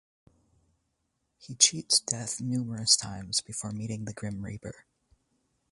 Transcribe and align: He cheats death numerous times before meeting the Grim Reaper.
He 1.37 1.53
cheats 1.53 1.99
death 1.99 2.41
numerous 2.41 2.95
times 2.97 3.39
before 3.39 3.71
meeting 3.71 4.05
the 4.05 4.13
Grim 4.13 4.41
Reaper. 4.43 4.87